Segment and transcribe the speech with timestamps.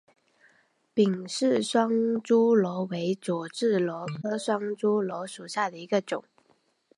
[0.95, 6.23] 芮氏双珠螺为左锥螺科双珠螺属下的一个种。